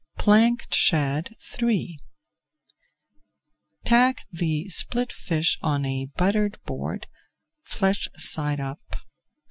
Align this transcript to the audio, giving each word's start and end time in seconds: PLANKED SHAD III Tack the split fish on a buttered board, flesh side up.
PLANKED 0.17 0.73
SHAD 0.73 1.35
III 1.61 1.95
Tack 3.83 4.23
the 4.31 4.67
split 4.69 5.13
fish 5.13 5.59
on 5.61 5.85
a 5.85 6.07
buttered 6.17 6.57
board, 6.65 7.05
flesh 7.63 8.07
side 8.17 8.59
up. 8.59 8.95